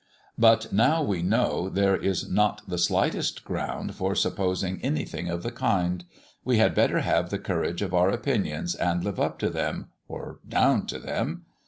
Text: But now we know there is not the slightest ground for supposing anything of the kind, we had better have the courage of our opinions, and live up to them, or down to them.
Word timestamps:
But 0.35 0.73
now 0.73 1.03
we 1.03 1.21
know 1.21 1.69
there 1.69 1.95
is 1.95 2.27
not 2.27 2.63
the 2.67 2.79
slightest 2.79 3.45
ground 3.45 3.93
for 3.93 4.15
supposing 4.15 4.81
anything 4.81 5.27
of 5.29 5.43
the 5.43 5.51
kind, 5.51 6.03
we 6.43 6.57
had 6.57 6.73
better 6.73 7.01
have 7.01 7.29
the 7.29 7.37
courage 7.37 7.83
of 7.83 7.93
our 7.93 8.09
opinions, 8.09 8.73
and 8.73 9.03
live 9.03 9.19
up 9.19 9.37
to 9.37 9.51
them, 9.51 9.89
or 10.07 10.39
down 10.49 10.87
to 10.87 10.97
them. 10.97 11.43